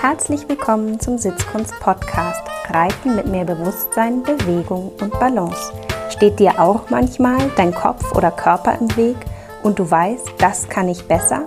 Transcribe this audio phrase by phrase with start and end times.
[0.00, 5.74] Herzlich willkommen zum Sitzkunst Podcast Reiten mit mehr Bewusstsein, Bewegung und Balance.
[6.08, 9.16] Steht dir auch manchmal dein Kopf oder Körper im Weg
[9.62, 11.44] und du weißt, das kann ich besser?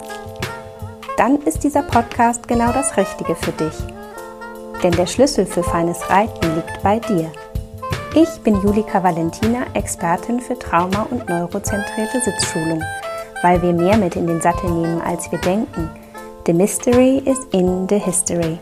[1.17, 3.73] Dann ist dieser Podcast genau das Richtige für dich.
[4.83, 7.31] Denn der Schlüssel für feines Reiten liegt bei dir.
[8.13, 12.83] Ich bin Julika Valentina, Expertin für Trauma- und neurozentrierte Sitzschulung,
[13.41, 15.89] weil wir mehr mit in den Sattel nehmen, als wir denken–
[16.45, 18.59] The Mystery is in the History.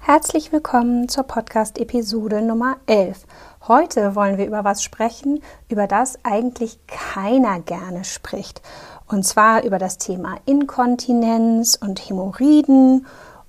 [0.00, 3.24] Herzlich willkommen zur Podcast-Episode Nummer 11.
[3.66, 8.60] Heute wollen wir über was sprechen, über das eigentlich keiner gerne spricht.
[9.08, 13.06] Und zwar über das Thema Inkontinenz und Hämorrhoiden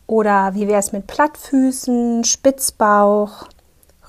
[0.07, 3.49] oder wie wäre es mit Plattfüßen, Spitzbauch,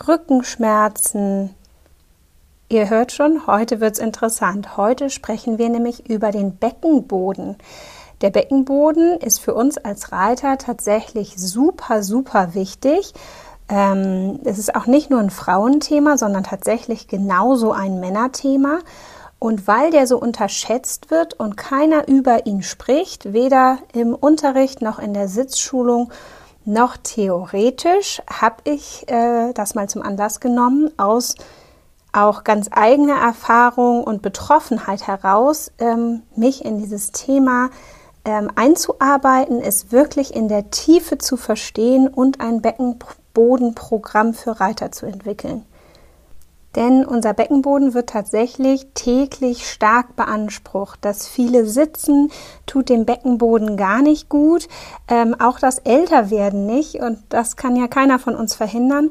[0.06, 1.56] Rückenschmerzen.
[2.68, 4.76] Ihr hört schon, heute wird es interessant.
[4.76, 7.56] Heute sprechen wir nämlich über den Beckenboden.
[8.22, 13.12] Der Beckenboden ist für uns als Reiter tatsächlich super, super wichtig.
[13.68, 18.78] Ähm, es ist auch nicht nur ein Frauenthema, sondern tatsächlich genauso ein Männerthema.
[19.40, 25.00] Und weil der so unterschätzt wird und keiner über ihn spricht, weder im Unterricht noch
[25.00, 26.12] in der Sitzschulung
[26.64, 31.34] noch theoretisch, habe ich äh, das mal zum Anlass genommen, aus
[32.12, 37.70] auch ganz eigener Erfahrung und Betroffenheit heraus, ähm, mich in dieses Thema
[38.24, 45.06] ähm, einzuarbeiten, es wirklich in der Tiefe zu verstehen und ein Beckenbodenprogramm für Reiter zu
[45.06, 45.64] entwickeln.
[46.74, 51.00] Denn unser Beckenboden wird tatsächlich täglich stark beansprucht.
[51.02, 52.30] Das viele Sitzen
[52.66, 54.68] tut dem Beckenboden gar nicht gut.
[55.06, 56.94] Ähm, auch das Älterwerden nicht.
[56.96, 59.10] Und das kann ja keiner von uns verhindern.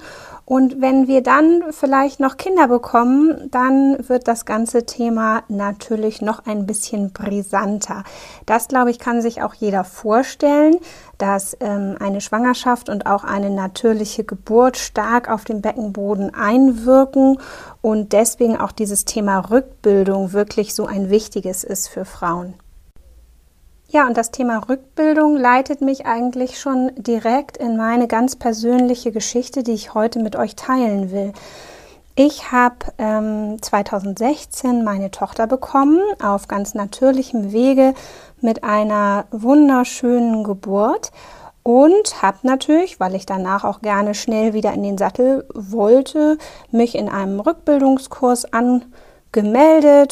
[0.52, 6.46] Und wenn wir dann vielleicht noch Kinder bekommen, dann wird das ganze Thema natürlich noch
[6.46, 8.04] ein bisschen brisanter.
[8.46, 10.76] Das, glaube ich, kann sich auch jeder vorstellen,
[11.18, 17.38] dass ähm, eine Schwangerschaft und auch eine natürliche Geburt stark auf den Beckenboden einwirken
[17.82, 22.56] und deswegen auch dieses Thema Rückbildung wirklich so ein wichtiges ist für Frauen.
[23.94, 29.64] Ja, und das Thema Rückbildung leitet mich eigentlich schon direkt in meine ganz persönliche Geschichte,
[29.64, 31.34] die ich heute mit euch teilen will.
[32.16, 37.94] Ich habe ähm, 2016 meine Tochter bekommen, auf ganz natürlichem Wege
[38.40, 41.12] mit einer wunderschönen Geburt
[41.62, 46.38] und habe natürlich, weil ich danach auch gerne schnell wieder in den Sattel wollte,
[46.72, 48.88] mich in einem Rückbildungskurs angemeldet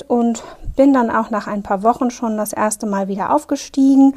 [0.07, 0.43] und
[0.75, 4.15] bin dann auch nach ein paar Wochen schon das erste Mal wieder aufgestiegen.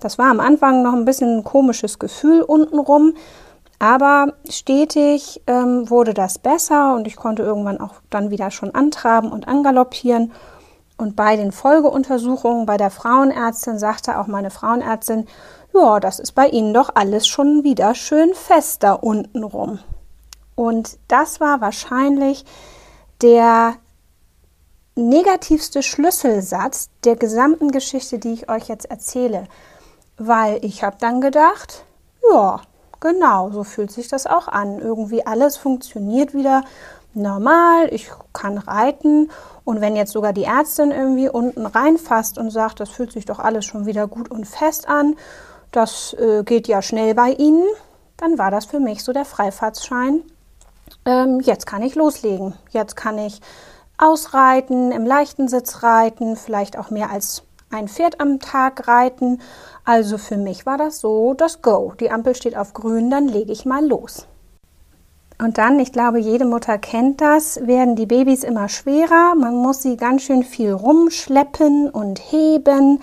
[0.00, 3.14] Das war am Anfang noch ein bisschen ein komisches Gefühl untenrum,
[3.78, 9.32] aber stetig ähm, wurde das besser und ich konnte irgendwann auch dann wieder schon antraben
[9.32, 10.32] und angaloppieren.
[10.98, 15.26] Und bei den Folgeuntersuchungen bei der Frauenärztin sagte auch meine Frauenärztin,
[15.74, 19.78] ja, das ist bei Ihnen doch alles schon wieder schön fest da unten rum.
[20.54, 22.44] Und das war wahrscheinlich
[23.22, 23.74] der
[24.94, 29.46] negativste Schlüsselsatz der gesamten Geschichte, die ich euch jetzt erzähle.
[30.18, 31.84] Weil ich habe dann gedacht,
[32.30, 32.60] ja,
[33.00, 34.78] genau, so fühlt sich das auch an.
[34.78, 36.62] Irgendwie alles funktioniert wieder
[37.14, 39.30] normal, ich kann reiten
[39.64, 43.38] und wenn jetzt sogar die Ärztin irgendwie unten reinfasst und sagt, das fühlt sich doch
[43.38, 45.16] alles schon wieder gut und fest an,
[45.72, 47.66] das äh, geht ja schnell bei Ihnen,
[48.16, 50.22] dann war das für mich so der Freifahrtsschein.
[51.04, 53.40] Ähm, jetzt kann ich loslegen, jetzt kann ich
[53.98, 59.40] ausreiten, im leichten Sitz reiten, vielleicht auch mehr als ein Pferd am Tag reiten.
[59.84, 61.94] Also für mich war das so das Go.
[61.98, 64.26] Die Ampel steht auf grün, dann lege ich mal los.
[65.42, 69.34] Und dann, ich glaube, jede Mutter kennt das, werden die Babys immer schwerer.
[69.34, 73.00] Man muss sie ganz schön viel rumschleppen und heben.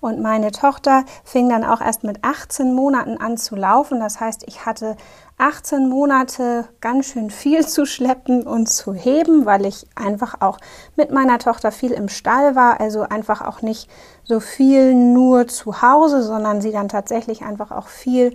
[0.00, 4.00] Und meine Tochter fing dann auch erst mit 18 Monaten an zu laufen.
[4.00, 4.96] Das heißt, ich hatte
[5.36, 10.58] 18 Monate ganz schön viel zu schleppen und zu heben, weil ich einfach auch
[10.96, 13.90] mit meiner Tochter viel im Stall war, also einfach auch nicht
[14.24, 18.34] so viel nur zu Hause, sondern sie dann tatsächlich einfach auch viel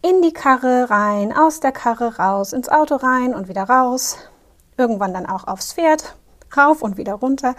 [0.00, 4.16] in die Karre rein, aus der Karre raus, ins Auto rein und wieder raus,
[4.76, 6.16] irgendwann dann auch aufs Pferd,
[6.56, 7.54] rauf und wieder runter.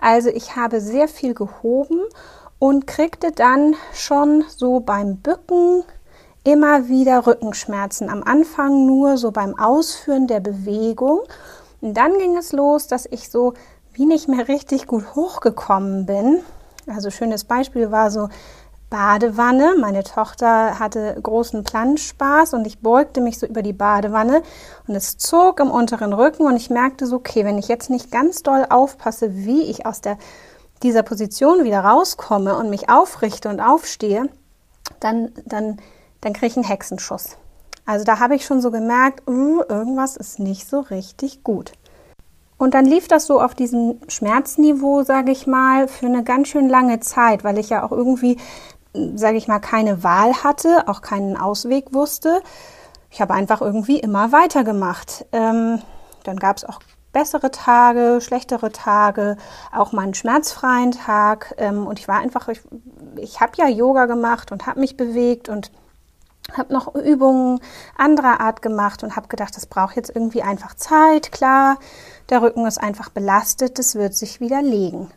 [0.00, 2.00] Also ich habe sehr viel gehoben
[2.62, 5.82] und kriegte dann schon so beim Bücken
[6.44, 8.08] immer wieder Rückenschmerzen.
[8.08, 11.22] Am Anfang nur so beim Ausführen der Bewegung.
[11.80, 13.54] Und dann ging es los, dass ich so
[13.92, 16.38] wie nicht mehr richtig gut hochgekommen bin.
[16.86, 18.28] Also schönes Beispiel war so
[18.90, 19.74] Badewanne.
[19.80, 24.40] Meine Tochter hatte großen Planschspaß und ich beugte mich so über die Badewanne
[24.86, 28.12] und es zog im unteren Rücken und ich merkte so, okay, wenn ich jetzt nicht
[28.12, 30.16] ganz doll aufpasse, wie ich aus der,
[30.82, 34.28] dieser Position wieder rauskomme und mich aufrichte und aufstehe,
[35.00, 35.78] dann, dann,
[36.20, 37.36] dann kriege ich einen Hexenschuss.
[37.84, 41.72] Also da habe ich schon so gemerkt, uh, irgendwas ist nicht so richtig gut.
[42.56, 46.68] Und dann lief das so auf diesem Schmerzniveau, sage ich mal, für eine ganz schön
[46.68, 48.38] lange Zeit, weil ich ja auch irgendwie,
[48.92, 52.40] sage ich mal, keine Wahl hatte, auch keinen Ausweg wusste.
[53.10, 55.26] Ich habe einfach irgendwie immer weitergemacht.
[55.32, 55.82] Ähm,
[56.22, 56.78] dann gab es auch
[57.12, 59.36] bessere Tage, schlechtere Tage,
[59.72, 61.54] auch mal einen schmerzfreien Tag.
[61.58, 62.60] Ähm, und ich war einfach, ich,
[63.16, 65.70] ich habe ja Yoga gemacht und habe mich bewegt und
[66.56, 67.60] habe noch Übungen
[67.96, 71.32] anderer Art gemacht und habe gedacht, das braucht jetzt irgendwie einfach Zeit.
[71.32, 71.78] Klar,
[72.30, 75.10] der Rücken ist einfach belastet, das wird sich wieder legen.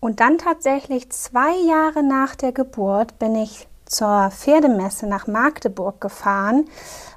[0.00, 6.66] Und dann tatsächlich zwei Jahre nach der Geburt bin ich zur Pferdemesse nach Magdeburg gefahren.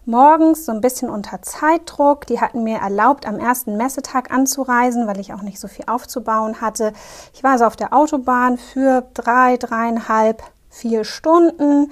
[0.05, 2.25] Morgens so ein bisschen unter Zeitdruck.
[2.27, 6.61] Die hatten mir erlaubt, am ersten Messetag anzureisen, weil ich auch nicht so viel aufzubauen
[6.61, 6.93] hatte.
[7.33, 11.91] Ich war also auf der Autobahn für drei, dreieinhalb, vier Stunden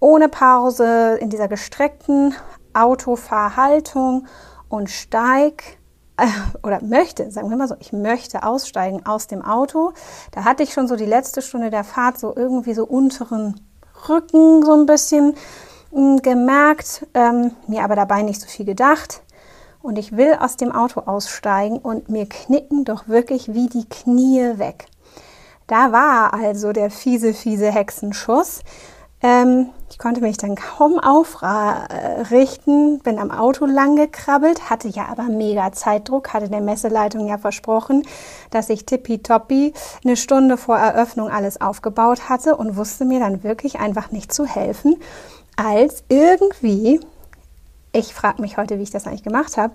[0.00, 2.34] ohne Pause in dieser gestreckten
[2.74, 4.26] Autofahrhaltung
[4.68, 5.78] und steig
[6.62, 9.92] oder möchte, sagen wir mal so, ich möchte aussteigen aus dem Auto.
[10.30, 13.60] Da hatte ich schon so die letzte Stunde der Fahrt so irgendwie so unteren
[14.08, 15.34] Rücken so ein bisschen
[15.92, 19.22] hm, gemerkt, ähm, mir aber dabei nicht so viel gedacht.
[19.82, 24.58] Und ich will aus dem Auto aussteigen und mir knicken doch wirklich wie die Knie
[24.58, 24.86] weg.
[25.66, 28.60] Da war also der fiese, fiese Hexenschuss.
[29.24, 35.24] Ähm, ich konnte mich dann kaum aufrichten, bin am Auto lang gekrabbelt, hatte ja aber
[35.24, 38.02] mega Zeitdruck, hatte der Messeleitung ja versprochen,
[38.50, 39.72] dass ich tippitoppi
[40.04, 44.44] eine Stunde vor Eröffnung alles aufgebaut hatte und wusste mir dann wirklich einfach nicht zu
[44.44, 44.96] helfen,
[45.56, 47.00] als irgendwie
[47.94, 49.72] ich frage mich heute, wie ich das eigentlich gemacht habe,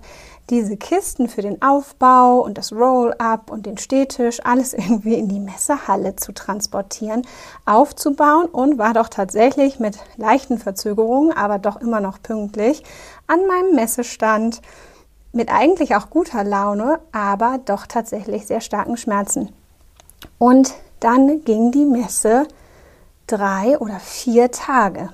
[0.50, 5.40] diese Kisten für den Aufbau und das Roll-up und den Stehtisch, alles irgendwie in die
[5.40, 7.22] Messehalle zu transportieren,
[7.64, 12.84] aufzubauen und war doch tatsächlich mit leichten Verzögerungen, aber doch immer noch pünktlich
[13.26, 14.60] an meinem Messestand
[15.32, 19.50] mit eigentlich auch guter Laune, aber doch tatsächlich sehr starken Schmerzen.
[20.38, 22.46] Und dann ging die Messe
[23.26, 25.10] drei oder vier Tage.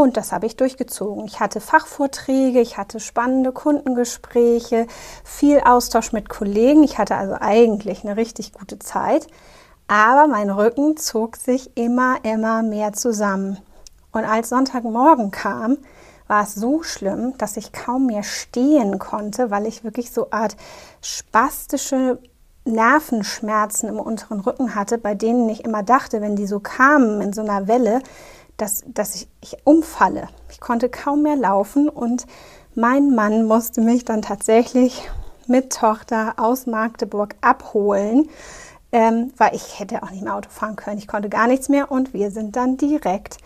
[0.00, 1.26] Und das habe ich durchgezogen.
[1.26, 4.86] Ich hatte Fachvorträge, ich hatte spannende Kundengespräche,
[5.24, 6.82] viel Austausch mit Kollegen.
[6.84, 9.26] Ich hatte also eigentlich eine richtig gute Zeit.
[9.88, 13.58] Aber mein Rücken zog sich immer, immer mehr zusammen.
[14.10, 15.76] Und als Sonntagmorgen kam,
[16.28, 20.56] war es so schlimm, dass ich kaum mehr stehen konnte, weil ich wirklich so Art
[21.02, 22.18] spastische
[22.64, 27.32] Nervenschmerzen im unteren Rücken hatte, bei denen ich immer dachte, wenn die so kamen in
[27.32, 28.00] so einer Welle,
[28.60, 30.28] dass, dass ich, ich umfalle.
[30.50, 32.26] Ich konnte kaum mehr laufen und
[32.74, 35.08] mein Mann musste mich dann tatsächlich
[35.46, 38.28] mit Tochter aus Magdeburg abholen,
[38.92, 40.98] ähm, weil ich hätte auch nicht mehr Auto fahren können.
[40.98, 43.38] Ich konnte gar nichts mehr und wir sind dann direkt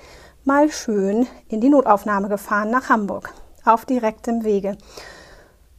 [0.45, 3.33] mal schön in die Notaufnahme gefahren nach Hamburg
[3.65, 4.77] auf direktem Wege.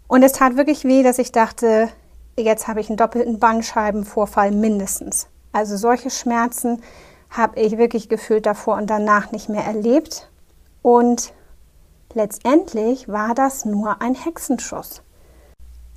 [0.08, 1.90] Und es tat wirklich weh, dass ich dachte,
[2.38, 5.28] jetzt habe ich einen doppelten Bandscheibenvorfall mindestens.
[5.52, 6.82] Also solche Schmerzen
[7.30, 10.30] habe ich wirklich gefühlt davor und danach nicht mehr erlebt.
[10.82, 11.34] Und
[12.14, 15.02] letztendlich war das nur ein Hexenschuss.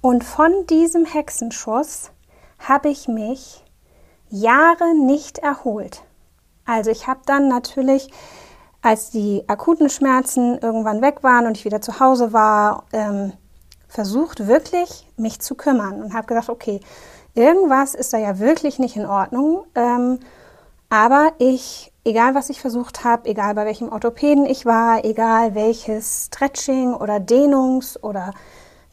[0.00, 2.10] Und von diesem Hexenschuss
[2.58, 3.64] habe ich mich
[4.30, 6.02] Jahre nicht erholt.
[6.64, 8.10] Also ich habe dann natürlich,
[8.82, 13.32] als die akuten Schmerzen irgendwann weg waren und ich wieder zu Hause war, ähm,
[13.88, 16.80] versucht wirklich mich zu kümmern und habe gedacht, okay,
[17.34, 19.64] irgendwas ist da ja wirklich nicht in Ordnung.
[19.74, 20.20] Ähm,
[20.90, 26.26] aber ich, egal was ich versucht habe, egal bei welchem Orthopäden ich war, egal welches
[26.26, 28.32] Stretching oder Dehnungs- oder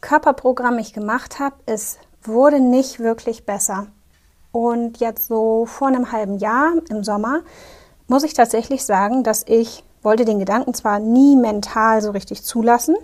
[0.00, 3.86] Körperprogramm ich gemacht habe, es wurde nicht wirklich besser.
[4.52, 7.40] Und jetzt so vor einem halben Jahr im Sommer
[8.08, 12.96] muss ich tatsächlich sagen, dass ich wollte den Gedanken zwar nie mental so richtig zulassen,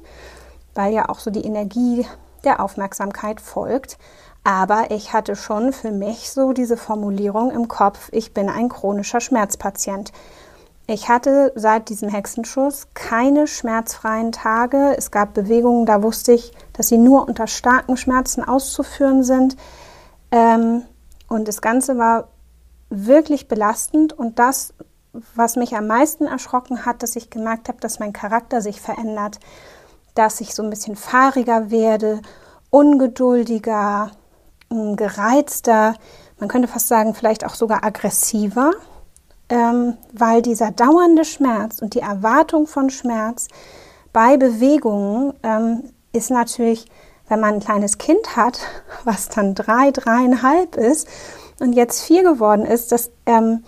[0.75, 2.07] weil ja auch so die Energie
[2.45, 3.99] der Aufmerksamkeit folgt,
[4.45, 9.21] aber ich hatte schon für mich so diese Formulierung im Kopf, ich bin ein chronischer
[9.21, 10.13] Schmerzpatient.
[10.89, 14.97] Ich hatte seit diesem Hexenschuss keine schmerzfreien Tage.
[14.99, 19.57] Es gab Bewegungen, da wusste ich, dass sie nur unter starken Schmerzen auszuführen sind.
[20.33, 20.83] Ähm,
[21.29, 22.29] und das Ganze war
[22.91, 24.13] wirklich belastend.
[24.13, 24.75] Und das,
[25.37, 29.39] was mich am meisten erschrocken hat, dass ich gemerkt habe, dass mein Charakter sich verändert,
[30.17, 32.21] dass ich so ein bisschen fahriger werde,
[32.71, 34.11] ungeduldiger,
[34.97, 35.95] gereizter,
[36.39, 38.73] man könnte fast sagen, vielleicht auch sogar aggressiver,
[39.49, 43.49] ähm, weil dieser dauernde Schmerz und die Erwartung von Schmerz
[44.13, 46.87] bei Bewegungen ähm, ist natürlich,
[47.29, 48.61] wenn man ein kleines Kind hat,
[49.05, 51.09] was dann drei, dreieinhalb ist
[51.61, 53.63] und jetzt vier geworden ist, das ähm,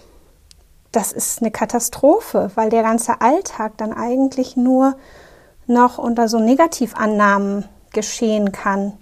[0.94, 4.96] das ist eine Katastrophe, weil der ganze Alltag dann eigentlich nur
[5.66, 8.92] noch unter so Negativannahmen geschehen kann,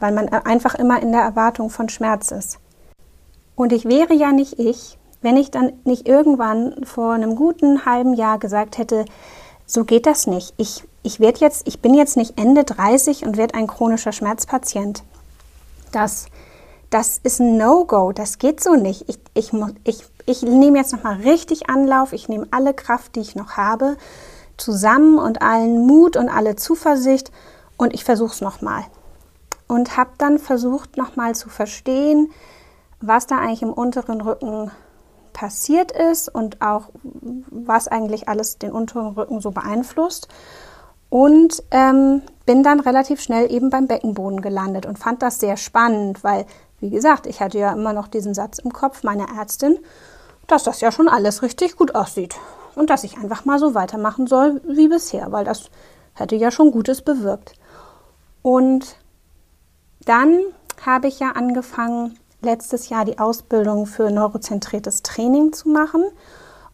[0.00, 2.58] weil man einfach immer in der Erwartung von Schmerz ist.
[3.54, 8.14] Und ich wäre ja nicht ich, wenn ich dann nicht irgendwann vor einem guten halben
[8.14, 9.04] Jahr gesagt hätte,
[9.66, 10.54] so geht das nicht.
[10.56, 15.02] Ich, ich werde jetzt, ich bin jetzt nicht Ende 30 und werde ein chronischer Schmerzpatient.
[15.92, 16.26] Das,
[16.90, 18.12] das ist ein No-Go.
[18.12, 19.08] Das geht so nicht.
[19.08, 19.52] Ich, ich,
[19.84, 22.12] ich, ich nehme jetzt nochmal richtig Anlauf.
[22.12, 23.96] Ich nehme alle Kraft, die ich noch habe,
[24.56, 27.30] zusammen und allen Mut und alle Zuversicht
[27.76, 28.84] und ich versuche es nochmal.
[29.68, 32.30] Und habe dann versucht, nochmal zu verstehen,
[33.00, 34.70] was da eigentlich im unteren Rücken
[35.32, 40.28] passiert ist und auch was eigentlich alles den unteren Rücken so beeinflusst.
[41.10, 46.24] Und ähm, bin dann relativ schnell eben beim Beckenboden gelandet und fand das sehr spannend,
[46.24, 46.44] weil,
[46.80, 49.78] wie gesagt, ich hatte ja immer noch diesen Satz im Kopf meiner Ärztin,
[50.48, 52.36] dass das ja schon alles richtig gut aussieht
[52.74, 55.70] und dass ich einfach mal so weitermachen soll wie bisher, weil das
[56.14, 57.54] hätte ja schon Gutes bewirkt.
[58.42, 58.96] Und
[60.08, 60.40] dann
[60.84, 66.04] habe ich ja angefangen, letztes Jahr die Ausbildung für neurozentriertes Training zu machen.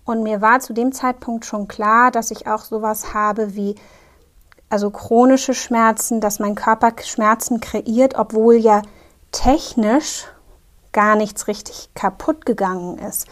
[0.04, 3.74] Und mir war zu dem Zeitpunkt schon klar, dass ich auch sowas habe wie
[4.68, 8.82] also chronische Schmerzen, dass mein Körper Schmerzen kreiert, obwohl ja
[9.32, 10.26] technisch
[10.92, 13.26] gar nichts richtig kaputt gegangen ist.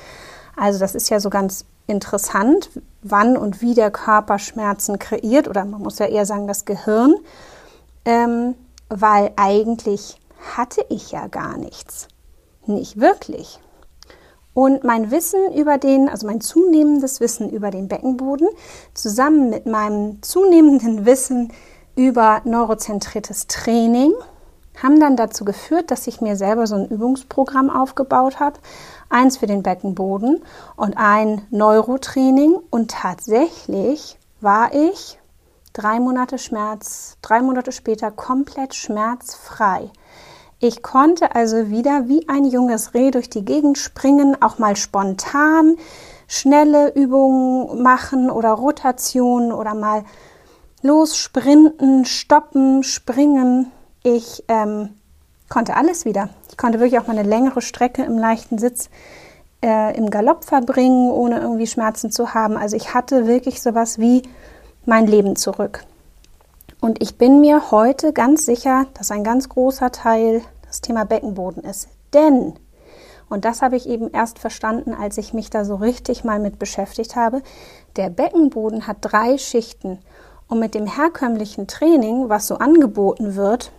[0.56, 2.70] Also das ist ja so ganz interessant,
[3.02, 7.14] wann und wie der Körper Schmerzen kreiert, oder man muss ja eher sagen das Gehirn,
[8.04, 8.54] ähm,
[9.00, 10.20] weil eigentlich
[10.56, 12.08] hatte ich ja gar nichts.
[12.66, 13.60] Nicht wirklich.
[14.54, 18.48] Und mein Wissen über den, also mein zunehmendes Wissen über den Beckenboden,
[18.92, 21.52] zusammen mit meinem zunehmenden Wissen
[21.96, 24.12] über neurozentriertes Training,
[24.82, 28.58] haben dann dazu geführt, dass ich mir selber so ein Übungsprogramm aufgebaut habe.
[29.10, 30.42] Eins für den Beckenboden
[30.76, 32.58] und ein Neurotraining.
[32.70, 35.18] Und tatsächlich war ich
[35.72, 39.90] drei Monate Schmerz, drei Monate später komplett schmerzfrei.
[40.58, 45.76] Ich konnte also wieder wie ein junges Reh durch die Gegend springen, auch mal spontan
[46.32, 50.04] schnelle Übungen machen oder Rotationen oder mal
[50.80, 53.70] lossprinten, stoppen, springen.
[54.02, 54.94] Ich ähm,
[55.50, 56.30] konnte alles wieder.
[56.48, 58.88] Ich konnte wirklich auch mal eine längere Strecke im leichten Sitz
[59.62, 62.56] äh, im Galopp verbringen, ohne irgendwie Schmerzen zu haben.
[62.56, 64.22] Also ich hatte wirklich sowas wie
[64.84, 65.84] mein Leben zurück.
[66.80, 71.62] Und ich bin mir heute ganz sicher, dass ein ganz großer Teil das Thema Beckenboden
[71.62, 71.88] ist.
[72.12, 72.54] Denn,
[73.28, 76.58] und das habe ich eben erst verstanden, als ich mich da so richtig mal mit
[76.58, 77.42] beschäftigt habe,
[77.96, 79.98] der Beckenboden hat drei Schichten.
[80.48, 83.70] Und mit dem herkömmlichen Training, was so angeboten wird,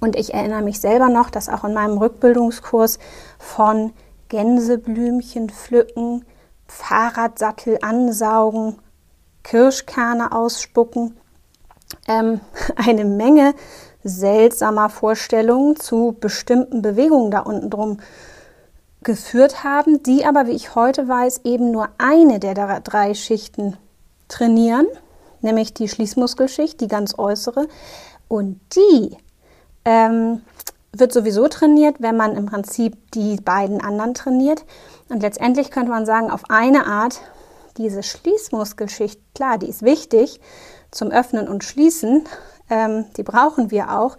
[0.00, 2.98] und ich erinnere mich selber noch, dass auch in meinem Rückbildungskurs
[3.38, 3.92] von
[4.28, 6.24] Gänseblümchen pflücken,
[6.66, 8.76] Fahrradsattel ansaugen,
[9.48, 11.16] Kirschkerne ausspucken,
[12.06, 12.40] ähm,
[12.76, 13.54] eine Menge
[14.04, 17.98] seltsamer Vorstellungen zu bestimmten Bewegungen da unten drum
[19.02, 23.76] geführt haben, die aber, wie ich heute weiß, eben nur eine der drei Schichten
[24.28, 24.86] trainieren,
[25.40, 27.68] nämlich die Schließmuskelschicht, die ganz äußere.
[28.28, 29.16] Und die
[29.84, 30.42] ähm,
[30.92, 34.64] wird sowieso trainiert, wenn man im Prinzip die beiden anderen trainiert.
[35.08, 37.20] Und letztendlich könnte man sagen, auf eine Art,
[37.78, 40.40] diese Schließmuskelschicht, klar, die ist wichtig
[40.90, 42.24] zum Öffnen und Schließen,
[42.68, 44.16] ähm, die brauchen wir auch.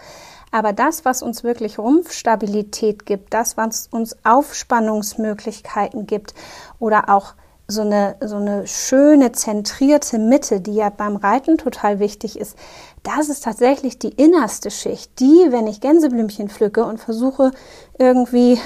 [0.51, 6.33] Aber das, was uns wirklich Rumpfstabilität gibt, das, was uns Aufspannungsmöglichkeiten gibt
[6.79, 7.35] oder auch
[7.67, 12.57] so eine, so eine schöne zentrierte Mitte, die ja beim Reiten total wichtig ist,
[13.03, 17.51] das ist tatsächlich die innerste Schicht, die, wenn ich Gänseblümchen pflücke und versuche
[17.99, 18.59] irgendwie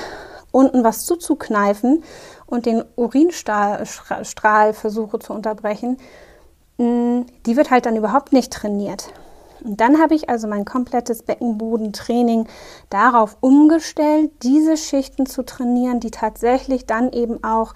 [0.54, 2.04] unten was zuzukneifen
[2.46, 5.98] und den Urinstrahl versuche zu unterbrechen,
[6.78, 9.12] mm, die wird halt dann überhaupt nicht trainiert.
[9.64, 12.48] Und dann habe ich also mein komplettes Beckenbodentraining
[12.90, 17.74] darauf umgestellt, diese Schichten zu trainieren, die tatsächlich dann eben auch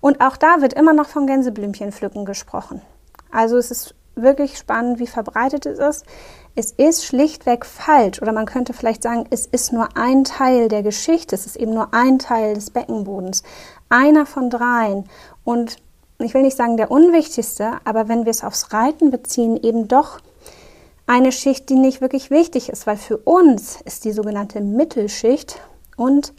[0.01, 2.83] Und auch da wird immer noch von Gänseblümchenpflücken gesprochen.
[3.31, 6.05] Also es ist wirklich spannend, wie verbreitet es ist.
[6.55, 8.21] Es ist schlichtweg falsch.
[8.21, 11.73] Oder man könnte vielleicht sagen, es ist nur ein Teil der Geschichte, es ist eben
[11.73, 13.43] nur ein Teil des Beckenbodens,
[13.89, 15.09] einer von dreien.
[15.45, 15.77] Und
[16.19, 20.21] ich will nicht sagen der unwichtigste, aber wenn wir es aufs Reiten beziehen, eben doch
[21.07, 25.61] eine Schicht, die nicht wirklich wichtig ist, weil für uns ist die sogenannte Mittelschicht
[25.97, 26.33] und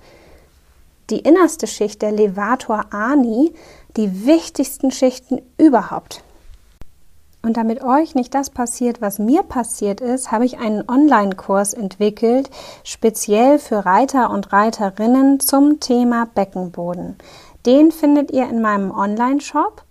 [1.10, 3.54] die innerste Schicht, der Levator Ani,
[3.98, 6.24] die wichtigsten Schichten überhaupt.
[7.46, 12.50] Und damit euch nicht das passiert, was mir passiert ist, habe ich einen Online-Kurs entwickelt,
[12.86, 17.18] speziell für Reiter und Reiterinnen zum Thema Beckenboden.
[17.66, 19.84] Den findet ihr in meinem Online-Shop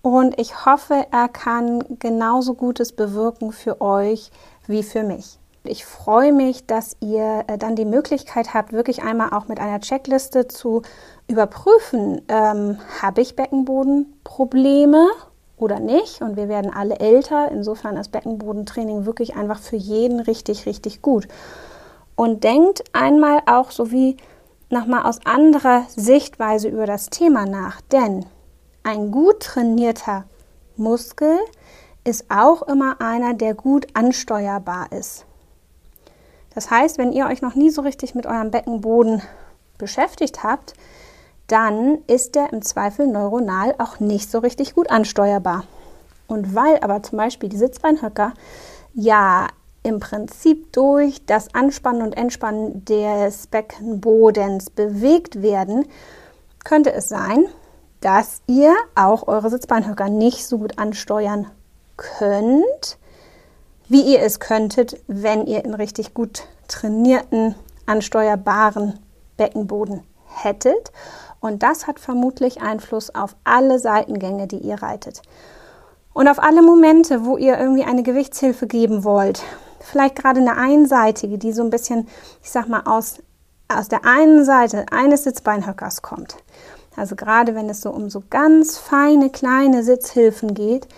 [0.00, 4.30] und ich hoffe, er kann genauso Gutes bewirken für euch
[4.68, 5.40] wie für mich.
[5.64, 9.80] Ich freue mich, dass ihr äh, dann die Möglichkeit habt, wirklich einmal auch mit einer
[9.80, 10.82] Checkliste zu
[11.26, 15.08] überprüfen, ähm, habe ich Beckenbodenprobleme
[15.60, 16.22] oder nicht.
[16.22, 17.50] Und wir werden alle älter.
[17.50, 21.28] Insofern ist Beckenbodentraining wirklich einfach für jeden richtig, richtig gut.
[22.16, 24.16] Und denkt einmal auch so wie
[24.68, 27.80] nochmal aus anderer Sichtweise über das Thema nach.
[27.80, 28.26] Denn
[28.82, 30.24] ein gut trainierter
[30.76, 31.38] Muskel
[32.04, 35.26] ist auch immer einer, der gut ansteuerbar ist.
[36.54, 39.22] Das heißt, wenn ihr euch noch nie so richtig mit eurem Beckenboden
[39.78, 40.74] beschäftigt habt,
[41.50, 45.64] dann ist der im Zweifel neuronal auch nicht so richtig gut ansteuerbar.
[46.26, 48.34] Und weil aber zum Beispiel die Sitzbeinhöcker
[48.94, 49.48] ja
[49.82, 55.86] im Prinzip durch das Anspannen und Entspannen des Beckenbodens bewegt werden,
[56.64, 57.46] könnte es sein,
[58.00, 61.46] dass ihr auch eure Sitzbeinhöcker nicht so gut ansteuern
[61.96, 62.98] könnt,
[63.88, 69.00] wie ihr es könntet, wenn ihr einen richtig gut trainierten, ansteuerbaren
[69.36, 70.92] Beckenboden hättet.
[71.40, 75.22] Und das hat vermutlich Einfluss auf alle Seitengänge, die ihr reitet.
[76.12, 79.42] Und auf alle Momente, wo ihr irgendwie eine Gewichtshilfe geben wollt.
[79.80, 82.08] Vielleicht gerade eine einseitige, die so ein bisschen,
[82.42, 83.18] ich sag mal, aus,
[83.68, 86.36] aus der einen Seite eines Sitzbeinhöckers kommt.
[86.96, 90.88] Also gerade wenn es so um so ganz feine kleine Sitzhilfen geht,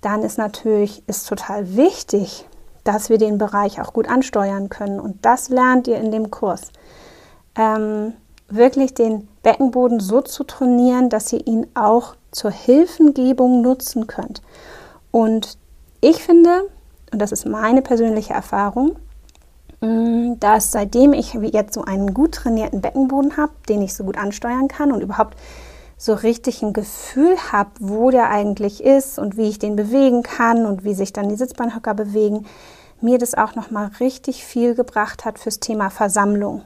[0.00, 2.48] dann ist natürlich ist total wichtig,
[2.84, 5.00] dass wir den Bereich auch gut ansteuern können.
[5.00, 6.72] Und das lernt ihr in dem Kurs.
[7.56, 8.14] Ähm,
[8.54, 14.42] wirklich den Beckenboden so zu trainieren, dass ihr ihn auch zur Hilfengebung nutzen könnt.
[15.10, 15.58] Und
[16.00, 16.68] ich finde,
[17.12, 18.96] und das ist meine persönliche Erfahrung,
[19.80, 24.16] mm, dass seitdem ich jetzt so einen gut trainierten Beckenboden habe, den ich so gut
[24.16, 25.36] ansteuern kann und überhaupt
[25.98, 30.66] so richtig ein Gefühl habe, wo der eigentlich ist und wie ich den bewegen kann
[30.66, 32.46] und wie sich dann die Sitzbeinhöcker bewegen,
[33.00, 36.62] mir das auch noch mal richtig viel gebracht hat fürs Thema Versammlung.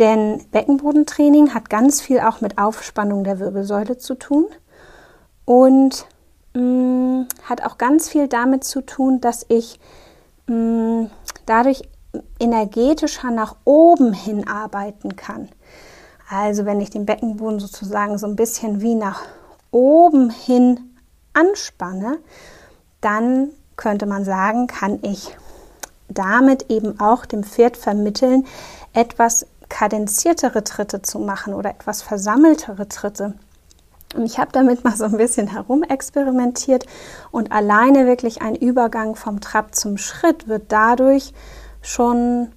[0.00, 4.46] Denn Beckenbodentraining hat ganz viel auch mit Aufspannung der Wirbelsäule zu tun
[5.44, 6.06] und
[6.54, 9.78] mh, mm, hat auch ganz viel damit zu tun, dass ich
[10.46, 11.10] mh, mm,
[11.44, 11.82] dadurch
[12.40, 15.50] energetischer nach oben hin arbeiten kann.
[16.30, 19.22] Also wenn ich den Beckenboden sozusagen so ein bisschen wie nach
[19.70, 20.94] oben hin
[21.34, 22.18] anspanne,
[23.02, 25.36] dann könnte man sagen, kann ich
[26.08, 28.46] damit eben auch dem Pferd vermitteln,
[28.92, 33.34] etwas kadenziertere Tritte zu machen oder etwas versammeltere Tritte.
[34.14, 36.84] Und ich habe damit mal so ein bisschen herumexperimentiert
[37.30, 41.32] und alleine wirklich ein Übergang vom Trab zum Schritt wird dadurch
[41.80, 42.48] schon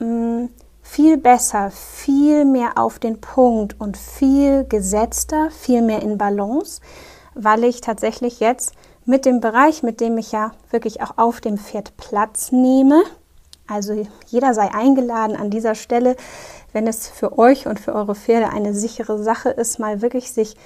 [0.00, 0.48] mh, mm,
[0.82, 6.80] viel besser, viel mehr auf den Punkt und viel gesetzter, viel mehr in Balance,
[7.34, 8.72] weil ich tatsächlich jetzt
[9.04, 13.02] mit dem Bereich, mit dem ich ja wirklich auch auf dem Pferd Platz nehme,
[13.72, 16.16] also jeder sei eingeladen an dieser Stelle,
[16.72, 20.56] wenn es für euch und für eure Pferde eine sichere Sache ist, mal wirklich sich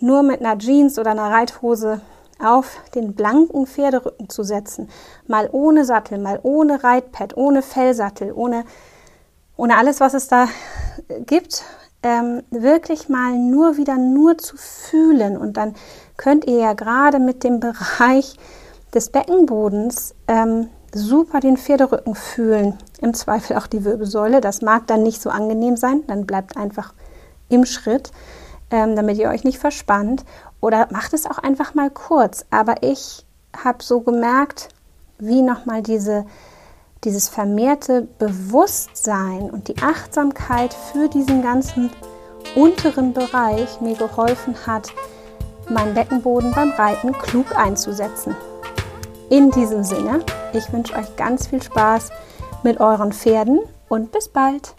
[0.00, 2.00] nur mit einer Jeans oder einer Reithose
[2.42, 4.88] auf den blanken Pferderücken zu setzen.
[5.26, 8.64] Mal ohne Sattel, mal ohne Reitpad, ohne Fellsattel, ohne,
[9.56, 10.48] ohne alles, was es da
[11.26, 11.62] gibt.
[12.02, 15.36] Ähm, wirklich mal nur wieder nur zu fühlen.
[15.36, 15.74] Und dann
[16.16, 18.36] könnt ihr ja gerade mit dem Bereich
[18.92, 22.78] des Beckenbodens ähm, super den Pferderücken fühlen.
[23.00, 24.40] Im Zweifel auch die Wirbelsäule.
[24.40, 26.02] Das mag dann nicht so angenehm sein.
[26.06, 26.92] Dann bleibt einfach
[27.48, 28.12] im Schritt,
[28.70, 30.24] ähm, damit ihr euch nicht verspannt.
[30.60, 32.44] Oder macht es auch einfach mal kurz.
[32.50, 33.26] Aber ich
[33.56, 34.68] habe so gemerkt,
[35.18, 36.24] wie nochmal diese,
[37.04, 41.90] dieses vermehrte Bewusstsein und die Achtsamkeit für diesen ganzen
[42.54, 44.88] unteren Bereich mir geholfen hat,
[45.68, 48.36] meinen Beckenboden beim Reiten klug einzusetzen.
[49.32, 52.10] In diesem Sinne, ich wünsche euch ganz viel Spaß
[52.64, 54.74] mit euren Pferden und bis bald.